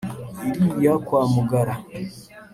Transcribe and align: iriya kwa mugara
iriya 0.65 0.93
kwa 1.05 1.21
mugara 1.33 1.75